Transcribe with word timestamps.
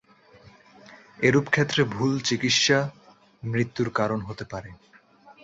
এরূপ 1.19 1.45
ক্ষেত্রে 1.49 1.81
ভুল 1.93 2.11
চিকিৎসা 2.19 2.79
মৃত্যুর 3.43 3.89
কারণ 3.93 4.19
হতে 4.21 4.45
পারে। 4.45 4.69